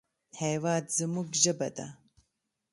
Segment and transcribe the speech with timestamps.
[0.41, 1.87] هېواد زموږ ژبه ده